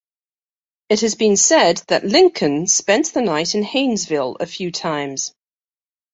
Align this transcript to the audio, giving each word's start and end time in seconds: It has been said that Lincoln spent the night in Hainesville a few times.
It 0.89 1.01
has 1.01 1.13
been 1.13 1.37
said 1.37 1.83
that 1.89 2.03
Lincoln 2.03 2.65
spent 2.65 3.13
the 3.13 3.21
night 3.21 3.53
in 3.53 3.61
Hainesville 3.61 4.37
a 4.39 4.47
few 4.47 4.71
times. 4.71 5.35